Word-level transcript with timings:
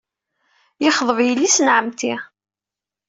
Yexḍeb 0.83 1.19
yelli-s 1.27 1.57
n 1.59 1.67
ɛemmti. 1.75 2.13